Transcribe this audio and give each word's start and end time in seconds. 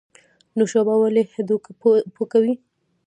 نوشابه 0.57 0.93
ولې 1.01 1.21
هډوکي 1.33 1.71
پوکوي؟ 2.15 2.53